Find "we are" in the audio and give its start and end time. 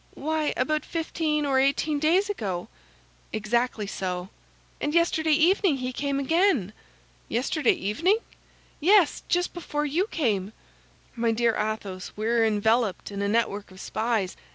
12.15-12.43